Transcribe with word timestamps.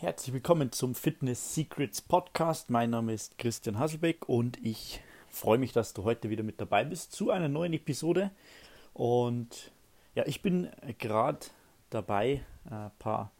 Herzlich 0.00 0.32
willkommen 0.32 0.72
zum 0.72 0.94
Fitness 0.94 1.54
Secrets 1.54 2.00
Podcast. 2.00 2.70
Mein 2.70 2.88
Name 2.88 3.12
ist 3.12 3.36
Christian 3.36 3.78
Hasselbeck 3.78 4.30
und 4.30 4.56
ich 4.64 5.02
freue 5.28 5.58
mich, 5.58 5.72
dass 5.74 5.92
du 5.92 6.04
heute 6.04 6.30
wieder 6.30 6.42
mit 6.42 6.58
dabei 6.58 6.84
bist 6.84 7.12
zu 7.12 7.30
einer 7.30 7.50
neuen 7.50 7.74
Episode. 7.74 8.30
Und 8.94 9.70
ja, 10.14 10.24
ich 10.26 10.40
bin 10.40 10.70
gerade 10.96 11.40
dabei, 11.90 12.42
ein 12.64 12.90
paar 12.98 13.30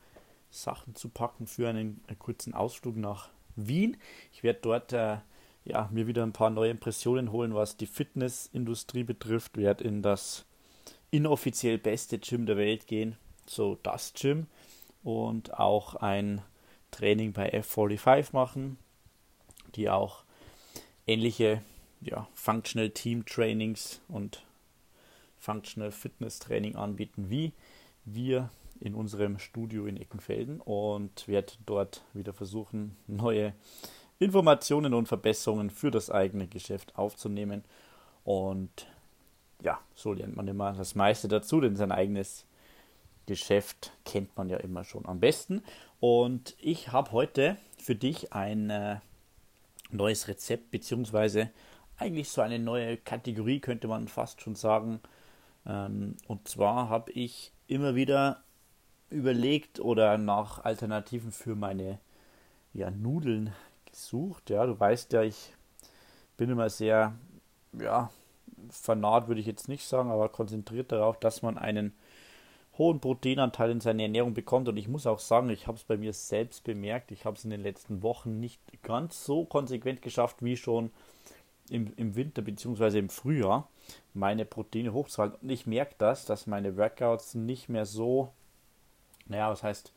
Sachen 0.51 0.95
zu 0.95 1.09
packen 1.09 1.47
für 1.47 1.67
einen, 1.67 2.05
einen 2.09 2.19
kurzen 2.19 2.53
Ausflug 2.53 2.95
nach 2.95 3.31
Wien. 3.57 3.97
Ich 4.35 4.43
werde 4.43 4.59
dort 4.61 4.93
äh, 4.93 5.17
ja, 5.65 5.89
mir 5.91 6.07
wieder 6.07 6.25
ein 6.25 6.35
paar 6.35 6.51
neue 6.51 6.73
Impressionen 6.73 7.33
holen, 7.33 7.55
was 7.55 7.79
die 7.79 7.87
Fitnessindustrie 7.87 9.05
betrifft. 9.05 9.57
Ich 9.57 9.63
werde 9.63 9.85
in 9.85 10.03
das 10.03 10.45
inoffiziell 11.11 11.79
beste 11.79 12.19
Gym 12.19 12.45
der 12.45 12.59
Welt 12.59 12.87
gehen, 12.87 13.17
so 13.47 13.79
das 13.83 14.13
Gym 14.13 14.47
und 15.03 15.59
auch 15.59 15.95
ein 15.95 16.43
Training 16.91 17.33
bei 17.33 17.53
F45 17.53 18.29
machen, 18.33 18.79
die 19.75 19.89
auch 19.91 20.25
ähnliche 21.07 21.63
ja, 22.01 22.29
Functional 22.35 22.91
Team 22.91 23.27
Trainings 23.27 24.01
und 24.09 24.45
Functional 25.39 25.91
Fitness 25.91 26.39
Training 26.39 26.77
anbieten 26.77 27.31
wie 27.31 27.53
wir 28.05 28.51
in 28.81 28.95
unserem 28.95 29.39
Studio 29.39 29.87
in 29.87 29.97
Eckenfelden 29.99 30.61
und 30.61 31.29
werde 31.29 31.53
dort 31.67 32.03
wieder 32.15 32.33
versuchen, 32.33 32.97
neue 33.07 33.55
Informationen 34.19 34.95
und 34.95 35.07
Verbesserungen 35.07 35.71
für 35.71 35.91
das 35.91 36.11
eigene 36.11 36.47
Geschäft 36.47 36.97
aufzunehmen. 36.97 37.63
Und 38.25 38.87
ja, 39.63 39.79
so 39.95 40.13
lernt 40.13 40.37
man 40.37 40.49
immer 40.49 40.73
das 40.73 40.95
meiste 40.95 41.29
dazu, 41.29 41.61
denn 41.61 41.77
sein 41.77 41.93
eigenes 41.93 42.47
Geschäft 43.27 43.93
kennt 44.05 44.35
man 44.37 44.49
ja 44.49 44.57
immer 44.59 44.85
schon 44.85 45.07
am 45.07 45.21
besten. 45.21 45.63
Und 46.01 46.57
ich 46.59 46.93
habe 46.93 47.13
heute 47.13 47.59
für 47.79 47.95
dich 47.95 48.33
ein 48.33 48.71
äh, 48.71 48.97
neues 49.91 50.29
Rezept, 50.29 50.71
beziehungsweise 50.71 51.51
eigentlich 51.99 52.31
so 52.31 52.41
eine 52.41 52.59
neue 52.59 52.97
Kategorie, 52.97 53.61
könnte 53.61 53.87
man 53.87 54.09
fast 54.09 54.41
schon 54.41 54.55
sagen. 54.55 55.01
Ähm, 55.67 56.17
und 56.27 56.49
zwar 56.49 56.89
habe 56.89 57.13
ich 57.13 57.53
immer 57.67 57.95
wieder 57.95 58.43
überlegt 59.11 59.81
oder 59.81 60.17
nach 60.17 60.65
Alternativen 60.65 61.33
für 61.33 61.55
meine 61.55 61.99
ja, 62.73 62.91
Nudeln 62.91 63.53
gesucht. 63.85 64.51
Ja, 64.51 64.65
du 64.65 64.79
weißt 64.79 65.13
ja, 65.13 65.23
ich 65.23 65.53
bin 66.37 66.49
immer 66.49 66.71
sehr, 66.71 67.13
ja, 67.79 68.11
fanat 68.71 69.29
würde 69.29 69.41
ich 69.41 69.47
jetzt 69.47 69.69
nicht 69.69 69.87
sagen, 69.87 70.11
aber 70.11 70.29
konzentriert 70.29 70.93
darauf, 70.93 71.19
dass 71.19 71.43
man 71.43 71.59
einen 71.59 71.93
hohen 72.81 72.99
Proteinanteil 72.99 73.71
in 73.71 73.81
seine 73.81 74.05
Ernährung 74.05 74.33
bekommt. 74.33 74.67
Und 74.67 74.79
ich 74.79 74.89
muss 74.89 75.07
auch 75.07 75.19
sagen, 75.19 75.51
ich 75.51 75.67
habe 75.67 75.77
es 75.77 75.85
bei 75.85 75.99
mir 75.99 76.15
selbst 76.15 76.65
bemerkt. 76.65 77.13
Ich 77.13 77.27
habe 77.27 77.37
es 77.37 77.45
in 77.45 77.51
den 77.51 77.63
letzten 77.63 78.03
Wochen 78.03 78.41
nicht 78.41 78.59
ganz 78.83 79.25
so 79.25 79.45
konsequent 79.45 80.01
geschafft 80.01 80.39
wie 80.41 80.57
schon 80.57 80.91
im, 81.69 81.93
im 81.97 82.17
Winter 82.17 82.41
bzw. 82.41 82.99
im 82.99 83.11
Frühjahr, 83.11 83.69
meine 84.15 84.47
Proteine 84.47 84.95
hochzuhalten. 84.95 85.39
Und 85.43 85.51
ich 85.51 85.67
merke 85.67 85.95
das, 85.99 86.25
dass 86.25 86.47
meine 86.47 86.79
Workouts 86.79 87.35
nicht 87.35 87.69
mehr 87.69 87.85
so, 87.85 88.33
naja, 89.27 89.51
was 89.51 89.63
heißt 89.63 89.93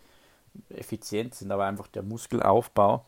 effizient 0.69 1.33
sind, 1.33 1.51
aber 1.51 1.65
einfach 1.65 1.87
der 1.87 2.03
Muskelaufbau 2.03 3.05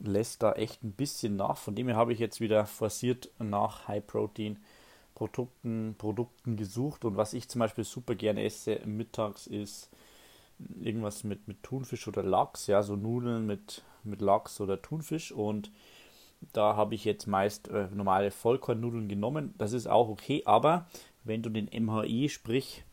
lässt 0.00 0.42
da 0.42 0.52
echt 0.52 0.82
ein 0.82 0.92
bisschen 0.92 1.36
nach. 1.36 1.56
Von 1.58 1.76
dem 1.76 1.86
her 1.86 1.96
habe 1.96 2.12
ich 2.12 2.18
jetzt 2.18 2.40
wieder 2.40 2.66
forciert 2.66 3.30
nach 3.38 3.86
High 3.86 4.04
Protein 4.04 4.58
Produkten, 5.16 5.96
Produkten 5.98 6.56
gesucht. 6.56 7.04
Und 7.04 7.16
was 7.16 7.32
ich 7.32 7.48
zum 7.48 7.58
Beispiel 7.58 7.82
super 7.82 8.14
gerne 8.14 8.44
esse 8.44 8.80
mittags 8.86 9.48
ist 9.48 9.90
irgendwas 10.80 11.24
mit, 11.24 11.48
mit 11.48 11.62
Thunfisch 11.62 12.06
oder 12.08 12.22
Lachs, 12.22 12.66
ja, 12.66 12.82
so 12.82 12.96
Nudeln 12.96 13.46
mit, 13.46 13.82
mit 14.04 14.20
Lachs 14.20 14.60
oder 14.60 14.80
Thunfisch. 14.80 15.32
Und 15.32 15.70
da 16.52 16.76
habe 16.76 16.94
ich 16.94 17.04
jetzt 17.04 17.26
meist 17.26 17.68
äh, 17.68 17.88
normale 17.92 18.30
Vollkornnudeln 18.30 19.08
genommen. 19.08 19.54
Das 19.58 19.72
ist 19.72 19.86
auch 19.86 20.08
okay, 20.08 20.42
aber 20.44 20.86
wenn 21.24 21.42
du 21.42 21.50
den 21.50 21.66
MHI, 21.66 22.28
sprich, 22.28 22.84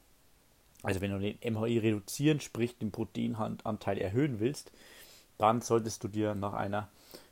also 0.81 1.01
wenn 1.01 1.11
du 1.11 1.19
den 1.19 1.53
MHI 1.53 1.77
reduzieren, 1.79 2.39
sprich 2.39 2.77
den 2.77 2.91
Proteinanteil 2.91 3.97
erhöhen 3.97 4.39
willst, 4.39 4.71
dann 5.37 5.61
solltest 5.61 6.03
du 6.03 6.07
dir 6.07 6.35
nach 6.35 6.53
einer 6.53 6.89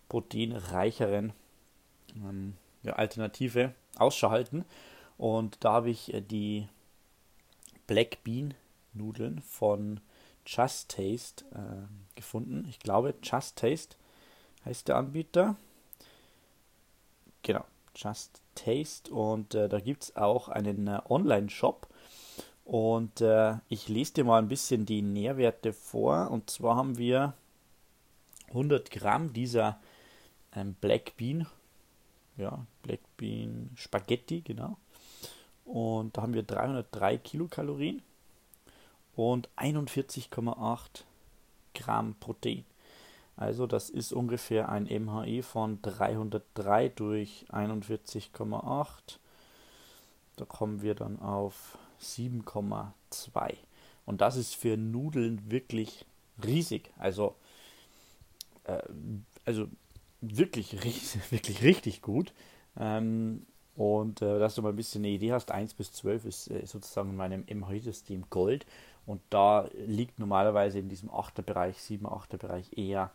proteinreicheren 0.09 1.33
ähm, 2.15 2.53
ja, 2.83 2.93
Alternative 2.93 3.73
Ausschau 3.97 4.29
halten. 4.29 4.65
Und 5.17 5.63
da 5.63 5.73
habe 5.73 5.89
ich 5.89 6.13
äh, 6.13 6.21
die 6.21 6.67
Black 7.87 8.23
Bean 8.23 8.53
Nudeln 8.93 9.41
von 9.41 9.99
Just 10.45 10.89
Taste 10.89 11.45
äh, 11.53 12.15
gefunden. 12.15 12.65
Ich 12.69 12.79
glaube, 12.79 13.13
Just 13.21 13.57
Taste 13.57 13.95
heißt 14.65 14.87
der 14.87 14.97
Anbieter. 14.97 15.55
Genau, 17.43 17.63
Just 17.95 18.41
Taste. 18.55 19.13
Und 19.13 19.55
äh, 19.55 19.69
da 19.69 19.79
gibt 19.79 20.03
es 20.03 20.15
auch 20.15 20.49
einen 20.49 20.87
äh, 20.87 20.99
Online-Shop. 21.09 21.87
Und 22.65 23.21
äh, 23.21 23.55
ich 23.67 23.89
lese 23.89 24.13
dir 24.13 24.23
mal 24.23 24.39
ein 24.39 24.47
bisschen 24.47 24.85
die 24.85 25.01
Nährwerte 25.01 25.73
vor. 25.73 26.31
Und 26.31 26.49
zwar 26.49 26.75
haben 26.75 26.97
wir 26.97 27.33
100 28.49 28.91
Gramm 28.91 29.33
dieser 29.33 29.79
ähm, 30.55 30.75
Black 30.79 31.17
Bean 31.17 31.47
ja, 32.37 32.65
Black 32.81 33.01
Bean 33.17 33.71
Spaghetti, 33.75 34.41
genau. 34.41 34.77
Und 35.65 36.17
da 36.17 36.23
haben 36.23 36.33
wir 36.33 36.43
303 36.43 37.17
Kilokalorien 37.17 38.01
und 39.15 39.49
41,8 39.57 41.03
Gramm 41.73 42.15
Protein. 42.19 42.65
Also 43.37 43.65
das 43.65 43.89
ist 43.89 44.11
ungefähr 44.11 44.69
ein 44.69 44.83
MHI 44.83 45.41
von 45.41 45.81
303 45.81 46.89
durch 46.89 47.45
41,8. 47.49 49.17
Da 50.35 50.45
kommen 50.45 50.81
wir 50.81 50.95
dann 50.95 51.19
auf 51.19 51.77
7,2. 52.01 53.55
Und 54.05 54.21
das 54.21 54.35
ist 54.35 54.55
für 54.55 54.77
Nudeln 54.77 55.49
wirklich 55.49 56.05
riesig. 56.43 56.91
Also, 56.97 57.35
äh, 58.65 58.81
also 59.45 59.67
wirklich, 60.21 60.73
wirklich 61.31 61.61
richtig 61.63 62.01
gut. 62.01 62.33
Ähm, 62.79 63.45
und 63.75 64.21
äh, 64.21 64.39
dass 64.39 64.55
du 64.55 64.61
mal 64.61 64.69
ein 64.69 64.75
bisschen 64.75 65.01
eine 65.01 65.13
Idee 65.13 65.33
hast, 65.33 65.51
1 65.51 65.73
bis 65.73 65.91
12 65.93 66.25
ist 66.25 66.51
äh, 66.51 66.65
sozusagen 66.65 67.09
in 67.09 67.15
meinem 67.15 67.45
MHI-System 67.49 68.25
Gold. 68.29 68.65
Und 69.05 69.21
da 69.29 69.67
liegt 69.85 70.19
normalerweise 70.19 70.79
in 70.79 70.89
diesem 70.89 71.09
8er 71.09 71.41
Bereich, 71.41 71.77
7er, 71.77 72.07
8er 72.07 72.37
Bereich 72.37 72.77
eher 72.77 73.11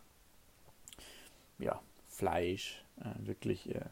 ja, 1.59 1.79
Fleisch, 2.09 2.83
äh, 2.99 3.25
wirklich 3.25 3.73
äh, 3.73 3.85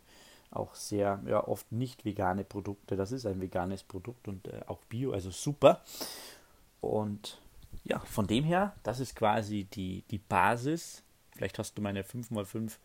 auch 0.52 0.76
sehr, 0.76 1.22
ja, 1.28 1.46
oft 1.48 1.72
nicht 1.72 2.06
vegane 2.06 2.44
Produkte. 2.44 2.96
Das 2.96 3.12
ist 3.12 3.26
ein 3.26 3.42
veganes 3.42 3.84
Produkt 3.84 4.28
und 4.28 4.48
äh, 4.48 4.62
auch 4.68 4.80
Bio, 4.90 5.12
also 5.12 5.32
super. 5.32 5.82
Und 6.82 7.40
ja, 7.84 8.00
von 8.00 8.28
dem 8.28 8.44
her, 8.44 8.76
das 8.84 9.00
ist 9.00 9.16
quasi 9.16 9.66
die, 9.66 10.04
die 10.12 10.18
Basis. 10.18 11.04
Vielleicht 11.32 11.60
hast 11.60 11.78
du 11.78 11.82
meine 11.82 12.04
5x5 12.04 12.78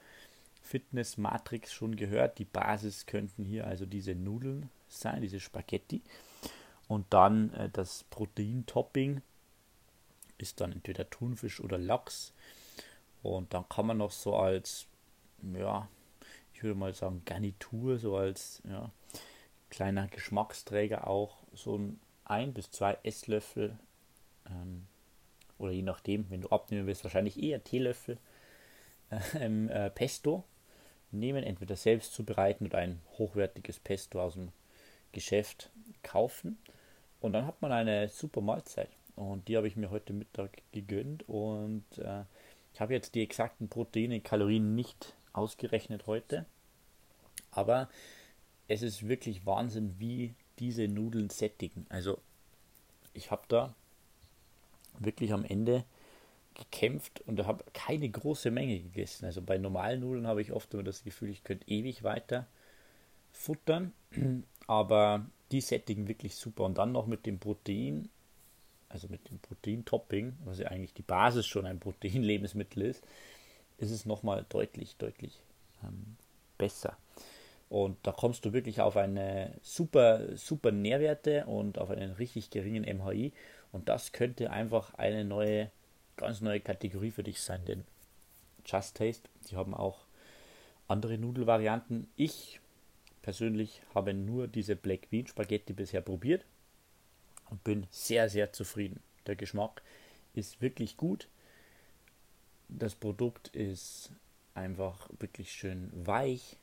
Fitness 0.62 1.16
Matrix 1.16 1.72
schon 1.72 1.96
gehört. 1.96 2.38
Die 2.38 2.44
Basis 2.44 3.06
könnten 3.06 3.44
hier 3.44 3.66
also 3.66 3.86
diese 3.86 4.14
Nudeln 4.14 4.70
sein, 4.88 5.22
diese 5.22 5.40
Spaghetti. 5.40 6.02
Und 6.88 7.06
dann 7.10 7.52
äh, 7.54 7.68
das 7.70 8.04
Protein-Topping 8.10 9.22
ist 10.38 10.60
dann 10.60 10.72
entweder 10.72 11.08
Thunfisch 11.08 11.60
oder 11.60 11.78
Lachs. 11.78 12.32
Und 13.22 13.52
dann 13.54 13.68
kann 13.68 13.86
man 13.86 13.98
noch 13.98 14.10
so 14.10 14.36
als, 14.36 14.86
ja, 15.54 15.88
ich 16.54 16.62
würde 16.62 16.78
mal 16.78 16.94
sagen, 16.94 17.22
Garnitur, 17.24 17.98
so 17.98 18.16
als 18.16 18.62
ja, 18.68 18.90
kleiner 19.68 20.08
Geschmacksträger 20.08 21.06
auch 21.06 21.38
so 21.52 21.78
ein, 21.78 22.00
ein 22.24 22.54
bis 22.54 22.70
zwei 22.70 22.98
Esslöffel 23.02 23.78
ähm, 24.46 24.86
oder 25.58 25.72
je 25.72 25.82
nachdem, 25.82 26.30
wenn 26.30 26.40
du 26.40 26.48
abnehmen 26.48 26.86
willst, 26.86 27.04
wahrscheinlich 27.04 27.42
eher 27.42 27.62
Teelöffel 27.62 28.18
ähm, 29.34 29.68
äh, 29.68 29.90
Pesto 29.90 30.44
nehmen, 31.12 31.44
entweder 31.44 31.76
selbst 31.76 32.14
zubereiten 32.14 32.66
oder 32.66 32.78
ein 32.78 33.00
hochwertiges 33.18 33.78
Pesto 33.80 34.20
aus 34.20 34.34
dem 34.34 34.52
Geschäft 35.12 35.70
kaufen. 36.02 36.58
Und 37.20 37.32
dann 37.32 37.46
hat 37.46 37.60
man 37.62 37.72
eine 37.72 38.08
super 38.08 38.40
Mahlzeit. 38.40 38.90
Und 39.16 39.48
die 39.48 39.56
habe 39.56 39.68
ich 39.68 39.76
mir 39.76 39.90
heute 39.90 40.12
Mittag 40.12 40.62
gegönnt. 40.72 41.28
Und 41.28 41.84
äh, 41.98 42.22
ich 42.72 42.80
habe 42.80 42.94
jetzt 42.94 43.14
die 43.14 43.22
exakten 43.22 43.68
Proteine, 43.68 44.20
Kalorien 44.20 44.74
nicht 44.74 45.14
ausgerechnet 45.32 46.06
heute. 46.06 46.46
Aber 47.50 47.88
es 48.68 48.82
ist 48.82 49.08
wirklich 49.08 49.44
Wahnsinn, 49.44 49.96
wie 49.98 50.34
diese 50.58 50.86
Nudeln 50.88 51.30
sättigen. 51.30 51.86
Also 51.88 52.18
ich 53.12 53.30
habe 53.30 53.42
da 53.48 53.74
wirklich 54.98 55.32
am 55.32 55.44
Ende 55.44 55.84
gekämpft 56.60 57.20
und 57.22 57.44
habe 57.46 57.64
keine 57.72 58.08
große 58.08 58.50
Menge 58.50 58.78
gegessen. 58.78 59.24
Also 59.24 59.42
bei 59.42 59.58
normalen 59.58 60.00
Nudeln 60.00 60.26
habe 60.26 60.42
ich 60.42 60.52
oft 60.52 60.72
immer 60.74 60.82
das 60.82 61.02
Gefühl, 61.02 61.30
ich 61.30 61.42
könnte 61.42 61.66
ewig 61.68 62.04
weiter 62.04 62.46
futtern, 63.32 63.92
aber 64.66 65.26
die 65.50 65.60
sättigen 65.60 66.06
wirklich 66.08 66.36
super. 66.36 66.64
Und 66.64 66.78
dann 66.78 66.92
noch 66.92 67.06
mit 67.06 67.26
dem 67.26 67.38
Protein, 67.38 68.08
also 68.88 69.08
mit 69.08 69.28
dem 69.28 69.38
Proteintopping, 69.38 70.36
was 70.44 70.58
ja 70.58 70.68
eigentlich 70.68 70.94
die 70.94 71.02
Basis 71.02 71.46
schon 71.46 71.66
ein 71.66 71.80
Proteinlebensmittel 71.80 72.82
ist, 72.82 73.04
ist 73.78 73.90
es 73.90 74.06
nochmal 74.06 74.44
deutlich, 74.48 74.96
deutlich 74.96 75.40
ähm, 75.82 76.16
besser. 76.58 76.96
Und 77.70 77.98
da 78.02 78.10
kommst 78.10 78.44
du 78.44 78.52
wirklich 78.52 78.80
auf 78.80 78.96
eine 78.96 79.54
super, 79.62 80.36
super 80.36 80.72
Nährwerte 80.72 81.46
und 81.46 81.78
auf 81.78 81.88
einen 81.90 82.10
richtig 82.10 82.50
geringen 82.50 82.82
MHI. 82.82 83.32
Und 83.70 83.88
das 83.88 84.10
könnte 84.10 84.50
einfach 84.50 84.94
eine 84.94 85.24
neue, 85.24 85.70
ganz 86.20 86.40
neue 86.42 86.60
Kategorie 86.60 87.10
für 87.10 87.22
dich 87.22 87.40
sein, 87.40 87.64
denn 87.64 87.84
Just 88.64 88.96
Taste, 88.96 89.28
die 89.50 89.56
haben 89.56 89.74
auch 89.74 90.04
andere 90.86 91.16
Nudelvarianten. 91.16 92.08
Ich 92.16 92.60
persönlich 93.22 93.80
habe 93.94 94.12
nur 94.12 94.46
diese 94.46 94.76
Black 94.76 95.08
Bean 95.10 95.26
Spaghetti 95.26 95.72
bisher 95.72 96.02
probiert 96.02 96.44
und 97.48 97.64
bin 97.64 97.86
sehr, 97.90 98.28
sehr 98.28 98.52
zufrieden. 98.52 99.00
Der 99.26 99.34
Geschmack 99.34 99.82
ist 100.34 100.60
wirklich 100.60 100.96
gut. 100.96 101.26
Das 102.68 102.94
Produkt 102.94 103.48
ist 103.48 104.10
einfach 104.54 105.08
wirklich 105.18 105.50
schön 105.52 105.90
weich. 106.06 106.58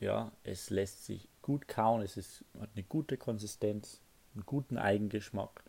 Ja, 0.00 0.30
es 0.44 0.70
lässt 0.70 1.06
sich 1.06 1.28
gut 1.42 1.66
kauen, 1.66 2.02
es 2.02 2.16
ist, 2.16 2.44
hat 2.60 2.70
eine 2.74 2.84
gute 2.84 3.16
Konsistenz, 3.16 4.00
einen 4.34 4.44
guten 4.44 4.76
Eigengeschmack. 4.76 5.64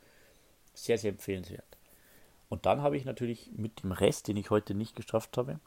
Sehr, 0.73 0.97
sehr 0.97 1.11
empfehlenswert. 1.11 1.68
Und 2.49 2.65
dann 2.65 2.81
habe 2.81 2.97
ich 2.97 3.05
natürlich 3.05 3.51
mit 3.55 3.83
dem 3.83 3.91
Rest, 3.91 4.27
den 4.27 4.37
ich 4.37 4.49
heute 4.49 4.73
nicht 4.73 4.95
geschafft 4.95 5.37
habe, 5.37 5.59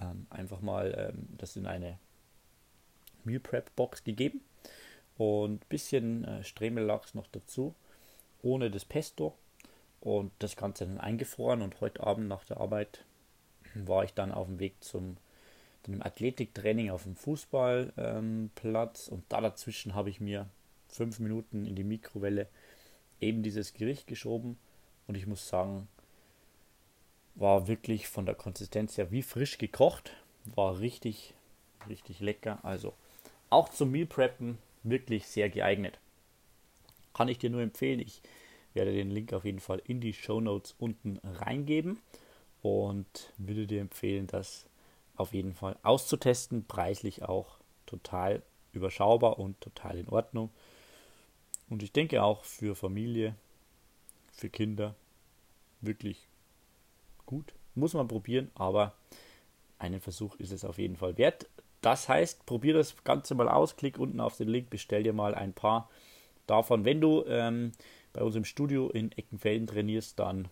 ähm, 0.00 0.26
einfach 0.30 0.60
mal 0.60 1.12
ähm, 1.12 1.28
das 1.36 1.56
in 1.56 1.66
eine 1.66 1.98
Meal 3.24 3.40
Prep 3.40 3.74
Box 3.76 4.04
gegeben 4.04 4.40
und 5.18 5.62
ein 5.62 5.68
bisschen 5.68 6.24
äh, 6.24 6.44
Stremellachs 6.44 7.14
noch 7.14 7.26
dazu, 7.26 7.74
ohne 8.42 8.70
das 8.70 8.84
Pesto. 8.84 9.36
Und 10.00 10.32
das 10.38 10.56
Ganze 10.56 10.86
dann 10.86 10.98
eingefroren 10.98 11.60
und 11.60 11.82
heute 11.82 12.02
Abend 12.02 12.26
nach 12.26 12.44
der 12.44 12.58
Arbeit 12.58 13.04
war 13.74 14.02
ich 14.02 14.14
dann 14.14 14.32
auf 14.32 14.46
dem 14.46 14.58
Weg 14.58 14.82
zum 14.82 15.18
dem 15.86 16.02
Athletiktraining 16.02 16.90
auf 16.90 17.02
dem 17.04 17.16
Fußballplatz. 17.16 19.08
Ähm, 19.08 19.14
und 19.14 19.24
da 19.28 19.40
dazwischen 19.40 19.94
habe 19.94 20.10
ich 20.10 20.20
mir 20.20 20.48
fünf 20.88 21.18
Minuten 21.18 21.66
in 21.66 21.74
die 21.74 21.84
Mikrowelle 21.84 22.48
eben 23.20 23.42
dieses 23.42 23.74
Gericht 23.74 24.06
geschoben 24.06 24.58
und 25.10 25.16
ich 25.16 25.26
muss 25.26 25.48
sagen, 25.48 25.88
war 27.34 27.66
wirklich 27.66 28.06
von 28.06 28.26
der 28.26 28.36
Konsistenz 28.36 28.96
her 28.96 29.10
wie 29.10 29.22
frisch 29.22 29.58
gekocht, 29.58 30.12
war 30.54 30.78
richtig, 30.78 31.34
richtig 31.88 32.20
lecker. 32.20 32.60
Also 32.62 32.94
auch 33.48 33.70
zum 33.70 33.90
Meal 33.90 34.06
Preppen 34.06 34.58
wirklich 34.84 35.26
sehr 35.26 35.50
geeignet. 35.50 35.98
Kann 37.12 37.26
ich 37.26 37.38
dir 37.38 37.50
nur 37.50 37.60
empfehlen. 37.60 37.98
Ich 37.98 38.22
werde 38.72 38.92
den 38.92 39.10
Link 39.10 39.32
auf 39.32 39.44
jeden 39.44 39.58
Fall 39.58 39.82
in 39.84 40.00
die 40.00 40.12
Show 40.12 40.40
Notes 40.40 40.76
unten 40.78 41.18
reingeben 41.24 41.98
und 42.62 43.32
würde 43.36 43.66
dir 43.66 43.80
empfehlen, 43.80 44.28
das 44.28 44.64
auf 45.16 45.34
jeden 45.34 45.54
Fall 45.54 45.76
auszutesten. 45.82 46.66
Preislich 46.66 47.24
auch 47.24 47.58
total 47.84 48.42
überschaubar 48.72 49.40
und 49.40 49.60
total 49.60 49.98
in 49.98 50.08
Ordnung. 50.08 50.50
Und 51.68 51.82
ich 51.82 51.90
denke 51.90 52.22
auch 52.22 52.44
für 52.44 52.76
Familie, 52.76 53.34
für 54.40 54.48
Kinder 54.48 54.94
wirklich 55.80 56.26
gut. 57.26 57.54
Muss 57.74 57.94
man 57.94 58.08
probieren, 58.08 58.50
aber 58.54 58.94
einen 59.78 60.00
Versuch 60.00 60.34
ist 60.36 60.52
es 60.52 60.64
auf 60.64 60.78
jeden 60.78 60.96
Fall 60.96 61.16
wert. 61.16 61.46
Das 61.80 62.08
heißt, 62.08 62.44
probier 62.44 62.74
das 62.74 63.02
Ganze 63.04 63.34
mal 63.34 63.48
aus, 63.48 63.76
klick 63.76 63.98
unten 63.98 64.20
auf 64.20 64.36
den 64.36 64.48
Link, 64.48 64.68
bestell 64.68 65.02
dir 65.02 65.12
mal 65.12 65.34
ein 65.34 65.52
paar 65.52 65.88
davon. 66.46 66.84
Wenn 66.84 67.00
du 67.00 67.24
ähm, 67.26 67.72
bei 68.12 68.22
uns 68.22 68.36
im 68.36 68.44
Studio 68.44 68.90
in 68.90 69.12
Eckenfelden 69.12 69.66
trainierst, 69.66 70.18
dann 70.18 70.48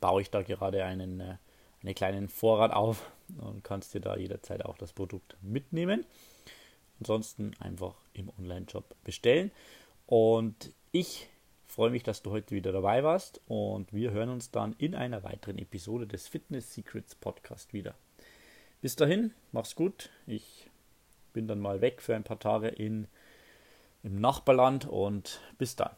baue 0.00 0.22
ich 0.22 0.30
da 0.30 0.42
gerade 0.42 0.84
einen, 0.84 1.20
äh, 1.20 1.36
einen 1.82 1.94
kleinen 1.94 2.28
Vorrat 2.28 2.72
auf 2.72 3.10
und 3.38 3.64
kannst 3.64 3.94
dir 3.94 4.00
da 4.00 4.16
jederzeit 4.16 4.64
auch 4.64 4.78
das 4.78 4.92
Produkt 4.92 5.36
mitnehmen. 5.42 6.06
Ansonsten 7.00 7.52
einfach 7.60 7.94
im 8.14 8.30
Online-Shop 8.38 8.94
bestellen. 9.04 9.50
Und 10.06 10.72
ich 10.92 11.28
freue 11.70 11.90
mich, 11.90 12.02
dass 12.02 12.22
du 12.22 12.32
heute 12.32 12.54
wieder 12.54 12.72
dabei 12.72 13.04
warst 13.04 13.40
und 13.46 13.92
wir 13.92 14.10
hören 14.10 14.28
uns 14.28 14.50
dann 14.50 14.74
in 14.78 14.94
einer 14.94 15.22
weiteren 15.22 15.56
Episode 15.58 16.06
des 16.06 16.26
Fitness 16.26 16.74
Secrets 16.74 17.14
Podcast 17.14 17.72
wieder. 17.72 17.94
Bis 18.80 18.96
dahin, 18.96 19.32
mach's 19.52 19.76
gut. 19.76 20.10
Ich 20.26 20.68
bin 21.32 21.46
dann 21.46 21.60
mal 21.60 21.80
weg 21.80 22.02
für 22.02 22.16
ein 22.16 22.24
paar 22.24 22.40
Tage 22.40 22.68
in, 22.68 23.06
im 24.02 24.20
Nachbarland 24.20 24.86
und 24.86 25.40
bis 25.58 25.76
dann. 25.76 25.92